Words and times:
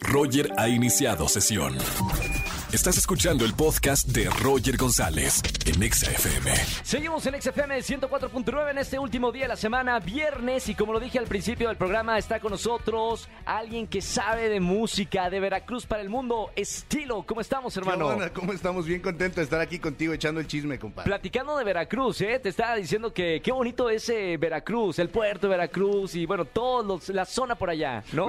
Roger 0.00 0.52
ha 0.56 0.68
iniciado 0.68 1.28
sesión. 1.28 1.76
Estás 2.72 2.98
escuchando 2.98 3.46
el 3.46 3.54
podcast 3.54 4.08
de 4.08 4.28
Roger 4.28 4.76
González 4.76 5.42
en 5.64 5.82
Exa 5.82 6.10
FM. 6.10 6.54
Seguimos 6.82 7.24
en 7.26 7.40
XFM 7.40 7.78
104.9 7.78 8.70
en 8.70 8.78
este 8.78 8.98
último 8.98 9.32
día 9.32 9.44
de 9.44 9.48
la 9.48 9.56
semana, 9.56 9.98
viernes, 10.00 10.68
y 10.68 10.74
como 10.74 10.92
lo 10.92 11.00
dije 11.00 11.18
al 11.18 11.26
principio 11.26 11.68
del 11.68 11.78
programa, 11.78 12.18
está 12.18 12.40
con 12.40 12.50
nosotros 12.50 13.28
alguien 13.46 13.86
que 13.86 14.02
sabe 14.02 14.50
de 14.50 14.60
música 14.60 15.30
de 15.30 15.40
Veracruz 15.40 15.86
para 15.86 16.02
el 16.02 16.10
mundo, 16.10 16.50
Estilo. 16.56 17.24
¿Cómo 17.26 17.40
estamos, 17.40 17.74
hermano? 17.78 18.06
¿Qué 18.06 18.12
onda? 18.12 18.32
¿Cómo 18.34 18.52
estamos? 18.52 18.86
Bien 18.86 19.00
contento 19.00 19.36
de 19.36 19.44
estar 19.44 19.60
aquí 19.60 19.78
contigo 19.78 20.12
echando 20.12 20.40
el 20.40 20.46
chisme, 20.46 20.78
compadre. 20.78 21.08
Platicando 21.08 21.56
de 21.56 21.64
Veracruz, 21.64 22.20
¿eh? 22.20 22.38
Te 22.38 22.50
estaba 22.50 22.74
diciendo 22.74 23.14
que 23.14 23.40
qué 23.42 23.52
bonito 23.52 23.88
es 23.88 24.06
eh, 24.10 24.36
Veracruz, 24.38 24.98
el 24.98 25.08
puerto 25.08 25.46
de 25.46 25.52
Veracruz 25.52 26.14
y 26.14 26.26
bueno, 26.26 26.44
toda 26.44 26.98
la 27.08 27.24
zona 27.24 27.54
por 27.54 27.70
allá, 27.70 28.04
¿no? 28.12 28.28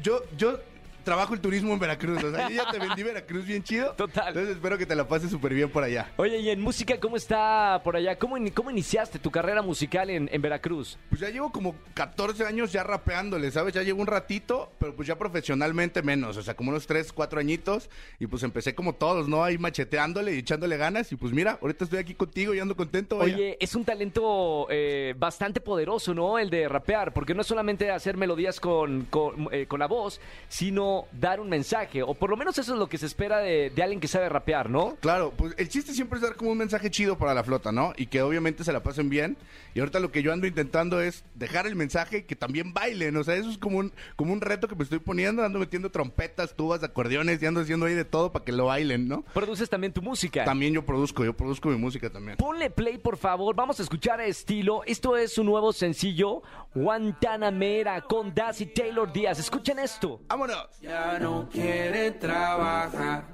Yo, 0.00 0.22
yo 0.36 0.60
trabajo 1.02 1.34
el 1.34 1.40
turismo 1.40 1.72
en 1.72 1.78
Veracruz. 1.78 2.22
O 2.22 2.30
sea, 2.30 2.48
yo 2.48 2.56
ya 2.56 2.70
te 2.70 2.78
vendí 2.78 3.02
Veracruz 3.02 3.44
bien 3.46 3.62
chido. 3.62 3.92
Total. 3.92 4.28
Entonces 4.28 4.54
espero 4.56 4.78
que 4.78 4.86
te 4.86 4.94
la 4.96 5.06
pases 5.08 5.30
súper 5.30 5.54
bien 5.54 5.70
por 5.70 5.82
allá. 5.84 6.12
Oye, 6.16 6.38
y 6.38 6.50
en 6.50 6.60
música, 6.60 6.98
¿cómo 7.00 7.16
está 7.16 7.80
por 7.84 7.96
allá? 7.96 8.18
¿Cómo, 8.18 8.36
in- 8.36 8.50
cómo 8.50 8.70
iniciaste 8.70 9.18
tu 9.18 9.30
carrera 9.30 9.62
musical 9.62 10.10
en, 10.10 10.28
en 10.32 10.42
Veracruz? 10.42 10.98
Pues 11.08 11.20
ya 11.20 11.28
llevo 11.30 11.50
como 11.52 11.74
14 11.94 12.44
años 12.46 12.72
ya 12.72 12.82
rapeándole, 12.82 13.50
¿sabes? 13.50 13.74
Ya 13.74 13.82
llevo 13.82 14.00
un 14.00 14.06
ratito, 14.06 14.70
pero 14.78 14.94
pues 14.94 15.08
ya 15.08 15.16
profesionalmente 15.18 16.02
menos. 16.02 16.36
O 16.36 16.42
sea, 16.42 16.54
como 16.54 16.70
unos 16.70 16.86
3, 16.86 17.12
4 17.12 17.40
añitos. 17.40 17.88
Y 18.18 18.26
pues 18.26 18.42
empecé 18.42 18.74
como 18.74 18.94
todos, 18.94 19.28
¿no? 19.28 19.42
Ahí 19.44 19.58
macheteándole 19.58 20.34
y 20.34 20.38
echándole 20.38 20.76
ganas. 20.76 21.10
Y 21.12 21.16
pues 21.16 21.32
mira, 21.32 21.58
ahorita 21.60 21.84
estoy 21.84 21.98
aquí 21.98 22.14
contigo 22.14 22.54
y 22.54 22.58
ando 22.60 22.76
contento. 22.76 23.18
vaya. 23.18 23.34
Oye, 23.34 23.56
es 23.60 23.74
un 23.74 23.84
talento 23.84 24.66
eh, 24.70 25.14
bastante 25.18 25.60
poderoso, 25.60 26.14
¿no? 26.14 26.38
El 26.38 26.50
de 26.50 26.68
rapear, 26.68 27.12
porque 27.12 27.34
no 27.34 27.40
es 27.42 27.46
solamente 27.46 27.90
hacer 27.90 28.16
melodías 28.16 28.60
con, 28.60 29.06
con, 29.06 29.48
eh, 29.52 29.66
con 29.66 29.80
la 29.80 29.86
voz, 29.86 30.20
sino 30.48 30.89
dar 31.12 31.40
un 31.40 31.48
mensaje, 31.48 32.02
o 32.02 32.14
por 32.14 32.30
lo 32.30 32.36
menos 32.36 32.58
eso 32.58 32.72
es 32.72 32.78
lo 32.78 32.88
que 32.88 32.98
se 32.98 33.06
espera 33.06 33.38
de, 33.38 33.70
de 33.70 33.82
alguien 33.82 34.00
que 34.00 34.08
sabe 34.08 34.28
rapear, 34.28 34.70
¿no? 34.70 34.96
Claro, 35.00 35.32
pues 35.36 35.54
el 35.58 35.68
chiste 35.68 35.92
siempre 35.92 36.16
es 36.16 36.22
dar 36.22 36.36
como 36.36 36.50
un 36.50 36.58
mensaje 36.58 36.90
chido 36.90 37.18
para 37.18 37.34
la 37.34 37.44
flota, 37.44 37.72
¿no? 37.72 37.92
Y 37.96 38.06
que 38.06 38.22
obviamente 38.22 38.64
se 38.64 38.72
la 38.72 38.82
pasen 38.82 39.08
bien. 39.08 39.36
Y 39.74 39.80
ahorita 39.80 40.00
lo 40.00 40.10
que 40.10 40.22
yo 40.22 40.32
ando 40.32 40.46
intentando 40.46 41.00
es 41.00 41.24
dejar 41.34 41.66
el 41.66 41.76
mensaje 41.76 42.18
y 42.18 42.22
que 42.22 42.36
también 42.36 42.74
bailen. 42.74 43.16
O 43.16 43.24
sea, 43.24 43.36
eso 43.36 43.50
es 43.50 43.58
como 43.58 43.78
un, 43.78 43.92
como 44.16 44.32
un 44.32 44.40
reto 44.40 44.66
que 44.68 44.74
me 44.74 44.82
estoy 44.82 44.98
poniendo. 44.98 45.44
Ando 45.44 45.58
metiendo 45.58 45.90
trompetas, 45.90 46.54
tubas, 46.54 46.82
acordeones 46.82 47.42
y 47.42 47.46
ando 47.46 47.60
haciendo 47.60 47.86
ahí 47.86 47.94
de 47.94 48.04
todo 48.04 48.32
para 48.32 48.44
que 48.44 48.52
lo 48.52 48.66
bailen, 48.66 49.08
¿no? 49.08 49.22
Produces 49.32 49.68
también 49.68 49.92
tu 49.92 50.02
música. 50.02 50.44
También 50.44 50.74
yo 50.74 50.84
produzco, 50.84 51.24
yo 51.24 51.36
produzco 51.36 51.68
mi 51.68 51.76
música 51.76 52.10
también. 52.10 52.36
Ponle 52.36 52.70
play, 52.70 52.98
por 52.98 53.16
favor. 53.16 53.54
Vamos 53.54 53.78
a 53.80 53.82
escuchar 53.82 54.20
a 54.20 54.24
estilo. 54.24 54.82
Esto 54.86 55.16
es 55.16 55.32
su 55.34 55.44
nuevo 55.44 55.72
sencillo, 55.72 56.42
Guantanamera, 56.74 58.02
con 58.02 58.34
Daisy 58.34 58.66
Taylor 58.66 59.12
Díaz. 59.12 59.38
Escuchen 59.38 59.78
esto. 59.78 60.20
¡Vámonos! 60.28 60.68
Ya 60.80 61.18
no 61.18 61.46
quiere 61.50 62.12
trabajar, 62.12 63.24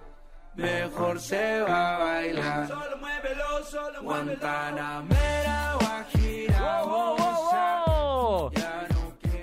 mejor 0.56 1.20
se 1.20 1.60
va 1.60 1.94
a 1.94 1.98
bailar. 1.98 2.66
Solo 2.68 2.96
muévelo, 2.98 3.64
solo 3.64 4.02
Guantanamera, 4.02 5.76
Guajira, 5.80 6.82
¡Wow, 6.82 7.16
wow, 7.16 8.52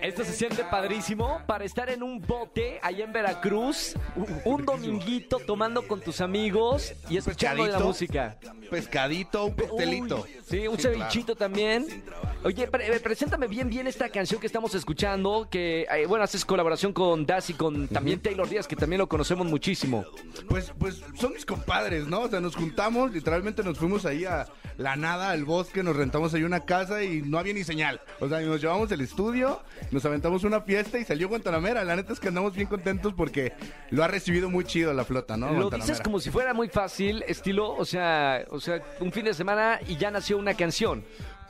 Esto 0.02 0.26
se 0.26 0.34
siente 0.34 0.66
padrísimo 0.66 1.42
para 1.48 1.64
estar 1.64 1.90
en 1.90 2.04
un 2.04 2.20
bote 2.20 2.78
allá 2.84 3.06
en 3.06 3.14
Veracruz, 3.14 3.96
un 4.44 4.66
dominguito 4.66 5.40
tomando 5.40 5.88
con 5.88 6.02
tus 6.02 6.20
amigos 6.20 6.94
y 7.10 7.16
escuchando 7.16 7.64
de 7.64 7.72
la 7.72 7.80
música. 7.80 8.36
Pescadito, 8.70 9.46
un 9.46 9.54
costelito. 9.54 10.24
Uy, 10.24 10.40
sí, 10.46 10.68
un 10.68 10.76
Sí, 10.76 10.84
cevichito 10.84 11.36
también. 11.36 12.04
Oye, 12.44 12.68
pre- 12.68 12.94
eh, 12.94 13.00
preséntame 13.00 13.48
bien 13.48 13.70
bien 13.70 13.88
esta 13.88 14.10
canción 14.10 14.40
que 14.42 14.48
estamos 14.48 14.76
escuchando, 14.76 15.48
que 15.50 15.88
eh, 15.90 16.06
bueno, 16.08 16.26
haces 16.26 16.44
colaboración 16.44 16.92
con 16.92 17.26
Das 17.26 17.50
y 17.50 17.54
con 17.54 17.88
también 17.88 18.20
Taylor 18.20 18.48
Díaz, 18.50 18.68
que 18.68 18.76
también 18.76 19.00
lo 19.00 19.08
conocemos 19.08 19.48
muchísimo. 19.48 20.04
Pues, 20.50 20.74
pues 20.78 21.02
son 21.18 21.34
mis 21.34 21.46
compadres, 21.46 22.06
¿no? 22.08 22.22
O 22.22 22.28
sea, 22.30 22.42
nos 22.42 22.56
juntamos, 22.56 23.14
literalmente 23.14 23.64
nos 23.64 23.78
fuimos 23.78 24.06
ahí 24.06 24.26
a 24.26 24.46
la 24.78 24.96
nada, 24.98 25.30
al 25.32 25.46
bosque, 25.46 25.84
nos 25.84 25.96
rentamos 25.96 26.34
ahí 26.34 26.44
una 26.44 26.60
casa 26.66 27.02
y 27.04 27.22
no 27.22 27.38
había 27.40 27.54
ni 27.54 27.64
señal. 27.64 28.02
O 28.20 28.28
sea, 28.28 28.42
nos 28.42 28.60
llevamos 28.62 28.92
el 28.92 29.00
estudio, 29.02 29.62
nos 29.92 30.04
aventamos 30.04 30.44
una 30.44 30.60
fiesta 30.62 31.00
y 31.00 31.06
salió 31.06 31.30
Guantanamera. 31.30 31.84
La 31.86 31.96
neta 31.96 32.12
es 32.12 32.20
que 32.20 32.28
andamos 32.28 32.54
bien 32.56 32.68
contentos 32.68 33.14
porque 33.14 33.54
lo 33.90 34.04
ha 34.04 34.08
recibido 34.10 34.50
muy 34.50 34.66
chido 34.66 34.94
la 34.94 35.06
flota, 35.06 35.38
¿no? 35.38 35.52
Lo 35.54 35.70
dices 35.70 36.02
como 36.02 36.20
si 36.20 36.30
fuera 36.30 36.54
muy 36.54 36.68
fácil, 36.68 37.24
estilo, 37.26 37.74
o 37.74 37.86
sea, 37.86 38.44
o 38.50 38.60
sea, 38.60 38.82
un 39.00 39.14
fin 39.14 39.24
de 39.26 39.34
semana 39.34 39.80
y 39.88 39.96
ya 39.96 40.12
nació 40.12 40.38
una 40.38 40.54
canción. 40.56 41.06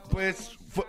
Pues, 0.09 0.51
fue- 0.71 0.85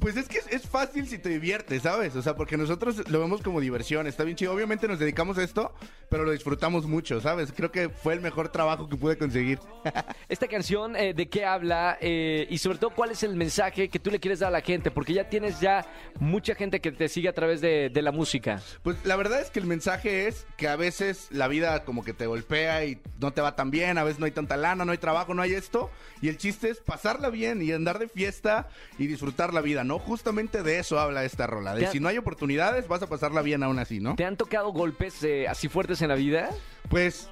pues 0.00 0.16
es 0.16 0.28
que 0.28 0.38
es, 0.38 0.46
es 0.48 0.62
fácil 0.62 1.08
si 1.08 1.18
te 1.18 1.28
diviertes, 1.28 1.82
¿sabes? 1.82 2.14
O 2.16 2.22
sea, 2.22 2.34
porque 2.34 2.56
nosotros 2.56 3.08
lo 3.08 3.20
vemos 3.20 3.42
como 3.42 3.60
diversión, 3.60 4.06
está 4.06 4.24
bien 4.24 4.36
chido. 4.36 4.52
Obviamente 4.52 4.88
nos 4.88 4.98
dedicamos 4.98 5.38
a 5.38 5.42
esto, 5.42 5.74
pero 6.08 6.24
lo 6.24 6.32
disfrutamos 6.32 6.86
mucho, 6.86 7.20
¿sabes? 7.20 7.52
Creo 7.52 7.70
que 7.70 7.88
fue 7.88 8.14
el 8.14 8.20
mejor 8.20 8.48
trabajo 8.48 8.88
que 8.88 8.96
pude 8.96 9.16
conseguir. 9.18 9.58
Esta 10.28 10.48
canción, 10.48 10.96
eh, 10.96 11.14
¿de 11.14 11.28
qué 11.28 11.44
habla? 11.44 11.98
Eh, 12.00 12.46
y 12.50 12.58
sobre 12.58 12.78
todo, 12.78 12.90
¿cuál 12.90 13.10
es 13.10 13.22
el 13.22 13.36
mensaje 13.36 13.88
que 13.88 13.98
tú 13.98 14.10
le 14.10 14.20
quieres 14.20 14.40
dar 14.40 14.48
a 14.48 14.52
la 14.52 14.60
gente? 14.60 14.90
Porque 14.90 15.12
ya 15.12 15.28
tienes 15.28 15.60
ya 15.60 15.84
mucha 16.18 16.54
gente 16.54 16.80
que 16.80 16.92
te 16.92 17.08
sigue 17.08 17.28
a 17.28 17.34
través 17.34 17.60
de, 17.60 17.90
de 17.90 18.02
la 18.02 18.12
música. 18.12 18.60
Pues 18.82 18.96
la 19.04 19.16
verdad 19.16 19.40
es 19.40 19.50
que 19.50 19.60
el 19.60 19.66
mensaje 19.66 20.28
es 20.28 20.46
que 20.56 20.68
a 20.68 20.76
veces 20.76 21.28
la 21.30 21.48
vida 21.48 21.84
como 21.84 22.04
que 22.04 22.12
te 22.12 22.26
golpea 22.26 22.84
y 22.84 23.00
no 23.20 23.32
te 23.32 23.40
va 23.40 23.56
tan 23.56 23.70
bien, 23.70 23.98
a 23.98 24.04
veces 24.04 24.18
no 24.18 24.26
hay 24.26 24.32
tanta 24.32 24.56
lana, 24.56 24.84
no 24.84 24.92
hay 24.92 24.98
trabajo, 24.98 25.34
no 25.34 25.42
hay 25.42 25.54
esto, 25.54 25.90
y 26.20 26.28
el 26.28 26.38
chiste 26.38 26.70
es 26.70 26.78
pasarla 26.78 27.30
bien 27.30 27.62
y 27.62 27.72
andar 27.72 27.98
de 27.98 28.08
fiesta 28.08 28.68
y 28.98 29.06
disfrutar 29.06 29.52
la 29.52 29.60
vida, 29.60 29.84
¿no? 29.86 29.98
Justamente 29.98 30.62
de 30.62 30.78
eso 30.78 30.98
habla 30.98 31.24
esta 31.24 31.46
rola, 31.46 31.74
de 31.74 31.86
si 31.88 32.00
no 32.00 32.08
hay 32.08 32.18
oportunidades 32.18 32.88
vas 32.88 33.02
a 33.02 33.06
pasarla 33.08 33.42
bien 33.42 33.62
aún 33.62 33.78
así, 33.78 34.00
¿no? 34.00 34.16
¿Te 34.16 34.24
han 34.24 34.36
tocado 34.36 34.72
golpes 34.72 35.22
eh, 35.22 35.48
así 35.48 35.68
fuertes 35.68 36.02
en 36.02 36.08
la 36.08 36.14
vida? 36.14 36.50
Pues 36.88 37.30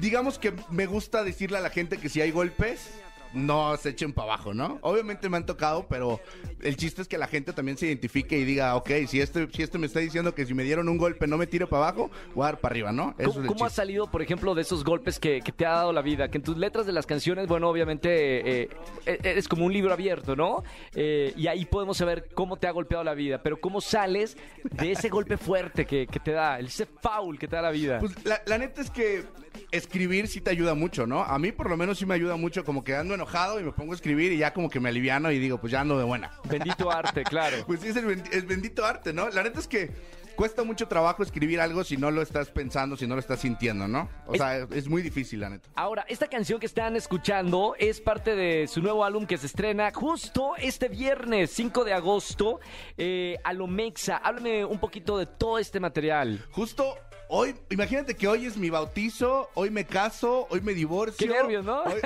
digamos 0.00 0.38
que 0.38 0.52
me 0.70 0.86
gusta 0.86 1.22
decirle 1.22 1.58
a 1.58 1.60
la 1.60 1.70
gente 1.70 1.98
que 1.98 2.08
si 2.08 2.20
hay 2.20 2.30
golpes, 2.30 2.90
no 3.34 3.76
se 3.76 3.90
echen 3.90 4.12
para 4.12 4.32
abajo, 4.34 4.54
¿no? 4.54 4.78
Obviamente 4.82 5.28
me 5.28 5.36
han 5.36 5.46
tocado, 5.46 5.86
pero 5.88 6.20
el 6.62 6.76
chiste 6.76 7.02
es 7.02 7.08
que 7.08 7.18
la 7.18 7.26
gente 7.26 7.52
también 7.52 7.76
se 7.78 7.86
identifique 7.86 8.38
y 8.38 8.44
diga, 8.44 8.76
ok, 8.76 8.90
si 9.06 9.20
este, 9.20 9.48
si 9.50 9.62
este 9.62 9.78
me 9.78 9.86
está 9.86 10.00
diciendo 10.00 10.34
que 10.34 10.46
si 10.46 10.54
me 10.54 10.64
dieron 10.64 10.88
un 10.88 10.98
golpe 10.98 11.26
no 11.26 11.36
me 11.36 11.46
tiro 11.46 11.68
para 11.68 11.88
abajo, 11.88 12.10
voy 12.34 12.44
a 12.44 12.46
dar 12.46 12.60
para 12.60 12.72
arriba, 12.72 12.92
¿no? 12.92 13.14
Eso 13.18 13.30
¿Cómo, 13.30 13.42
es 13.42 13.48
cómo 13.48 13.64
chiste. 13.66 13.76
salido, 13.76 14.10
por 14.10 14.22
ejemplo, 14.22 14.54
de 14.54 14.62
esos 14.62 14.84
golpes 14.84 15.18
que, 15.18 15.40
que 15.40 15.52
te 15.52 15.66
ha 15.66 15.72
dado 15.72 15.92
la 15.92 16.02
vida? 16.02 16.28
Que 16.28 16.38
en 16.38 16.44
tus 16.44 16.56
letras 16.56 16.86
de 16.86 16.92
las 16.92 17.06
canciones, 17.06 17.46
bueno, 17.48 17.68
obviamente 17.68 18.62
eh, 18.62 18.68
eh, 19.06 19.18
eres 19.22 19.48
como 19.48 19.66
un 19.66 19.72
libro 19.72 19.92
abierto, 19.92 20.36
¿no? 20.36 20.62
Eh, 20.94 21.32
y 21.36 21.46
ahí 21.46 21.64
podemos 21.64 21.96
saber 21.96 22.28
cómo 22.34 22.56
te 22.56 22.66
ha 22.66 22.70
golpeado 22.70 23.04
la 23.04 23.14
vida, 23.14 23.42
pero 23.42 23.60
cómo 23.60 23.80
sales 23.80 24.36
de 24.70 24.92
ese 24.92 25.08
golpe 25.08 25.36
fuerte 25.36 25.86
que, 25.86 26.06
que 26.06 26.20
te 26.20 26.32
da, 26.32 26.58
ese 26.58 26.86
foul 26.86 27.38
que 27.38 27.48
te 27.48 27.56
da 27.56 27.62
la 27.62 27.70
vida. 27.70 27.98
Pues 28.00 28.12
la, 28.24 28.42
la 28.46 28.58
neta 28.58 28.80
es 28.80 28.90
que 28.90 29.24
escribir 29.70 30.28
sí 30.28 30.40
te 30.40 30.50
ayuda 30.50 30.74
mucho, 30.74 31.06
¿no? 31.06 31.22
A 31.22 31.38
mí 31.38 31.52
por 31.52 31.68
lo 31.70 31.76
menos 31.76 31.98
sí 31.98 32.06
me 32.06 32.14
ayuda 32.14 32.36
mucho, 32.36 32.64
como 32.64 32.84
que 32.84 32.94
ando 32.96 33.14
enojado 33.14 33.60
y 33.60 33.62
me 33.64 33.72
pongo 33.72 33.92
a 33.92 33.94
escribir 33.94 34.32
y 34.32 34.38
ya 34.38 34.52
como 34.52 34.68
que 34.70 34.80
me 34.80 34.88
aliviano 34.88 35.30
y 35.30 35.38
digo, 35.38 35.58
pues 35.58 35.72
ya 35.72 35.80
ando 35.80 35.98
de 35.98 36.04
buena. 36.04 36.30
Bendito 36.48 36.90
arte, 36.90 37.22
claro. 37.24 37.58
Pues 37.66 37.80
sí, 37.80 37.88
es 37.88 37.96
el, 37.96 38.06
bendi- 38.06 38.32
el 38.32 38.42
bendito 38.46 38.84
arte, 38.84 39.12
¿no? 39.12 39.28
La 39.30 39.42
neta 39.42 39.58
es 39.60 39.68
que 39.68 39.90
cuesta 40.36 40.64
mucho 40.64 40.88
trabajo 40.88 41.22
escribir 41.22 41.60
algo 41.60 41.84
si 41.84 41.96
no 41.98 42.10
lo 42.10 42.22
estás 42.22 42.48
pensando, 42.50 42.96
si 42.96 43.06
no 43.06 43.14
lo 43.14 43.20
estás 43.20 43.40
sintiendo, 43.40 43.86
¿no? 43.86 44.08
O 44.26 44.32
Es- 44.34 44.38
sea, 44.40 44.56
es 44.70 44.88
muy 44.88 45.02
difícil, 45.02 45.40
la 45.40 45.50
neta. 45.50 45.68
Ahora, 45.74 46.04
esta 46.08 46.26
canción 46.26 46.58
que 46.58 46.66
están 46.66 46.96
escuchando 46.96 47.74
es 47.78 48.00
parte 48.00 48.34
de 48.34 48.66
su 48.66 48.80
nuevo 48.82 49.04
álbum 49.04 49.26
que 49.26 49.36
se 49.38 49.46
estrena 49.46 49.90
justo 49.92 50.52
este 50.58 50.88
viernes, 50.88 51.50
5 51.50 51.84
de 51.84 51.92
agosto, 51.92 52.60
eh, 52.96 53.36
a 53.44 53.52
lo 53.52 53.66
Mexa. 53.66 54.16
Háblame 54.16 54.64
un 54.64 54.78
poquito 54.80 55.18
de 55.18 55.26
todo 55.26 55.58
este 55.58 55.80
material. 55.80 56.44
Justo 56.50 56.96
hoy, 57.34 57.54
imagínate 57.70 58.14
que 58.14 58.28
hoy 58.28 58.44
es 58.44 58.58
mi 58.58 58.68
bautizo, 58.68 59.48
hoy 59.54 59.70
me 59.70 59.86
caso, 59.86 60.46
hoy 60.50 60.60
me 60.60 60.74
divorcio. 60.74 61.26
Qué 61.26 61.32
nervios, 61.32 61.64
¿no? 61.64 61.82
Hoy, 61.82 62.00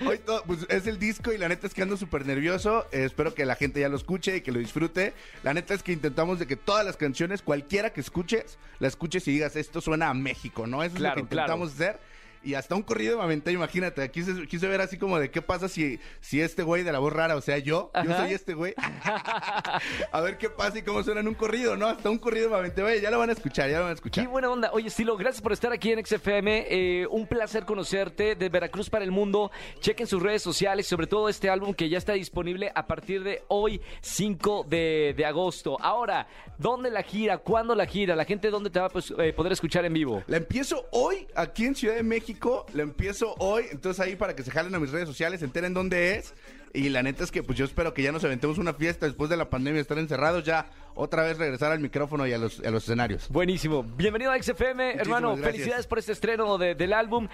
hoy 0.06 0.18
todo- 0.18 0.42
pues 0.44 0.66
es 0.68 0.86
el 0.86 0.98
disco 0.98 1.32
y 1.32 1.38
la 1.38 1.48
neta 1.48 1.66
es 1.66 1.72
que 1.72 1.80
ando 1.82 1.96
súper 1.96 2.26
nervioso. 2.26 2.86
Eh, 2.92 3.04
espero 3.04 3.34
que 3.34 3.44
la 3.46 3.56
gente 3.56 3.80
ya 3.80 3.88
lo 3.88 3.96
escuche 3.96 4.36
y 4.36 4.40
que 4.42 4.52
lo 4.52 4.58
disfrute. 4.58 5.14
La 5.42 5.54
neta 5.54 5.72
es 5.74 5.82
que 5.82 5.92
intentamos 5.92 6.38
de 6.38 6.46
que 6.46 6.56
todas 6.56 6.84
las 6.84 6.96
canciones, 6.98 7.40
cualquiera 7.42 7.90
que 7.92 8.00
escuches, 8.02 8.58
la 8.80 8.88
escuches 8.88 9.26
y 9.28 9.32
digas, 9.32 9.56
esto 9.56 9.80
suena 9.80 10.10
a 10.10 10.14
México, 10.14 10.66
¿no? 10.66 10.82
Eso 10.82 10.96
Claro, 10.96 11.20
es 11.20 11.22
lo 11.22 11.28
que 11.28 11.34
intentamos 11.34 11.72
hacer. 11.72 11.98
Y 12.42 12.54
hasta 12.54 12.74
un 12.74 12.82
corrido 12.82 13.18
me 13.18 13.24
aventé, 13.24 13.52
imagínate. 13.52 14.10
Quise, 14.10 14.46
quise 14.46 14.66
ver 14.66 14.80
así 14.80 14.96
como 14.96 15.18
de 15.18 15.30
qué 15.30 15.42
pasa 15.42 15.68
si, 15.68 16.00
si 16.20 16.40
este 16.40 16.62
güey 16.62 16.82
de 16.82 16.92
la 16.92 16.98
voz 16.98 17.12
rara, 17.12 17.36
o 17.36 17.40
sea, 17.42 17.58
yo, 17.58 17.90
yo 18.02 18.16
soy 18.16 18.32
este 18.32 18.54
güey. 18.54 18.74
a 20.12 20.20
ver 20.22 20.38
qué 20.38 20.48
pasa 20.48 20.78
y 20.78 20.82
cómo 20.82 21.02
suena 21.02 21.20
en 21.20 21.28
un 21.28 21.34
corrido, 21.34 21.76
¿no? 21.76 21.86
Hasta 21.86 22.08
un 22.08 22.18
corrido 22.18 22.48
me 22.48 22.56
aventé. 22.56 22.82
Oye, 22.82 23.00
ya 23.00 23.10
lo 23.10 23.18
van 23.18 23.28
a 23.28 23.32
escuchar, 23.32 23.68
ya 23.68 23.76
lo 23.78 23.84
van 23.84 23.90
a 23.90 23.94
escuchar. 23.94 24.24
Qué 24.24 24.30
buena 24.30 24.50
onda. 24.50 24.70
Oye, 24.72 24.88
Estilo, 24.88 25.16
gracias 25.18 25.42
por 25.42 25.52
estar 25.52 25.70
aquí 25.72 25.92
en 25.92 26.04
XFM. 26.04 26.66
Eh, 26.70 27.06
un 27.10 27.26
placer 27.26 27.66
conocerte 27.66 28.34
de 28.34 28.48
Veracruz 28.48 28.88
para 28.88 29.04
el 29.04 29.10
mundo. 29.10 29.50
Chequen 29.80 30.06
sus 30.06 30.22
redes 30.22 30.42
sociales, 30.42 30.86
sobre 30.86 31.06
todo 31.06 31.28
este 31.28 31.50
álbum 31.50 31.74
que 31.74 31.90
ya 31.90 31.98
está 31.98 32.14
disponible 32.14 32.72
a 32.74 32.86
partir 32.86 33.22
de 33.22 33.42
hoy, 33.48 33.82
5 34.00 34.64
de, 34.66 35.14
de 35.14 35.26
agosto. 35.26 35.76
Ahora, 35.80 36.26
¿dónde 36.56 36.90
la 36.90 37.02
gira? 37.02 37.36
¿Cuándo 37.38 37.74
la 37.74 37.84
gira? 37.84 38.16
¿La 38.16 38.24
gente 38.24 38.48
dónde 38.48 38.70
te 38.70 38.80
va 38.80 38.86
a 38.86 38.90
pues, 38.90 39.12
eh, 39.18 39.34
poder 39.34 39.52
escuchar 39.52 39.84
en 39.84 39.92
vivo? 39.92 40.22
La 40.26 40.38
empiezo 40.38 40.86
hoy 40.92 41.26
aquí 41.34 41.66
en 41.66 41.74
Ciudad 41.74 41.96
de 41.96 42.02
México. 42.02 42.29
La 42.74 42.82
empiezo 42.82 43.34
hoy. 43.38 43.64
Entonces 43.70 44.00
ahí 44.00 44.16
para 44.16 44.34
que 44.36 44.42
se 44.42 44.50
jalen 44.50 44.74
a 44.74 44.78
mis 44.80 44.90
redes 44.90 45.08
sociales, 45.08 45.40
se 45.40 45.46
enteren 45.46 45.74
dónde 45.74 46.16
es. 46.16 46.34
Y 46.72 46.88
la 46.88 47.02
neta 47.02 47.24
es 47.24 47.32
que 47.32 47.42
pues 47.42 47.58
yo 47.58 47.64
espero 47.64 47.92
que 47.94 48.02
ya 48.02 48.12
nos 48.12 48.22
aventemos 48.22 48.56
una 48.58 48.72
fiesta 48.74 49.04
después 49.06 49.28
de 49.28 49.36
la 49.36 49.50
pandemia, 49.50 49.80
estar 49.80 49.98
encerrados, 49.98 50.44
ya 50.44 50.70
otra 50.94 51.24
vez 51.24 51.36
regresar 51.36 51.72
al 51.72 51.80
micrófono 51.80 52.26
y 52.28 52.32
a 52.32 52.38
los, 52.38 52.60
a 52.60 52.70
los 52.70 52.84
escenarios. 52.84 53.28
Buenísimo. 53.28 53.82
Bienvenido 53.82 54.30
a 54.30 54.40
XFM, 54.40 54.92
hermano. 54.92 55.30
gracias. 55.34 55.52
Felicidades 55.52 55.86
por 55.88 55.98
este 55.98 56.12
estreno 56.12 56.58
de- 56.58 56.76
del 56.76 56.92
álbum. 56.92 57.26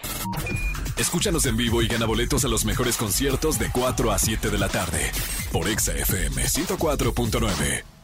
Escúchanos 0.97 1.45
en 1.45 1.59
vivo 1.59 1.83
y 1.83 1.89
gana 1.89 2.07
boletos 2.07 2.47
a 2.47 2.49
los 2.49 2.65
mejores 2.65 2.97
conciertos 2.97 3.59
de 3.59 3.71
4 3.71 4.11
a 4.13 4.19
7 4.19 4.49
de 4.49 4.57
la 4.59 4.69
tarde 4.71 5.11
por 5.53 5.69
Exa 5.69 5.93
FM 5.95 6.43
104.9. 6.43 7.96